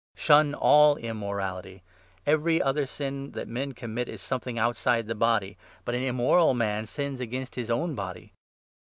Shun 0.15 0.55
all 0.55 0.95
immorality. 0.95 1.83
18 2.21 2.21
Every 2.33 2.59
other 2.59 2.87
sin 2.87 3.33
that 3.33 3.47
men 3.47 3.73
commit 3.73 4.09
is 4.09 4.19
something 4.19 4.57
outside 4.57 5.05
the 5.05 5.13
body; 5.13 5.59
but 5.85 5.93
an 5.93 6.01
immoral 6.01 6.55
man 6.55 6.87
sins 6.87 7.19
against 7.19 7.53
his 7.53 7.69
own 7.69 7.93
body. 7.93 8.33